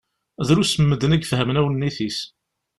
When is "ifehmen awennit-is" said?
1.23-2.19